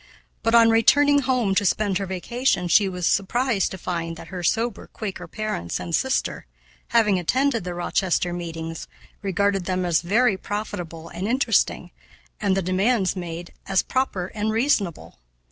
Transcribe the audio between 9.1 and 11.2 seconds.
regarded them as very profitable